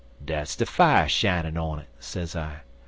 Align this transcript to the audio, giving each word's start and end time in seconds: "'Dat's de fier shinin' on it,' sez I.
"'Dat's 0.25 0.55
de 0.55 0.65
fier 0.65 1.07
shinin' 1.07 1.59
on 1.59 1.77
it,' 1.77 1.89
sez 1.99 2.35
I. 2.35 2.61